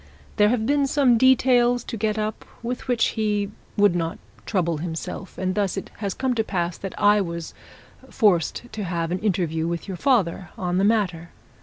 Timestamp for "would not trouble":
3.77-4.77